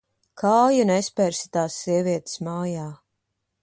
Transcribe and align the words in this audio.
Kāju 0.41 0.85
nespersi 0.91 1.53
tās 1.59 1.79
sievietes 1.85 2.43
mājā. 2.51 2.93